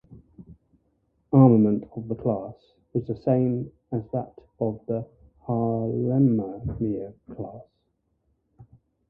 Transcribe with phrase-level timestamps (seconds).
[1.31, 2.55] Armament of the class
[2.91, 5.05] was the same as that of the
[5.45, 7.61] "Haarlemmermeer" class.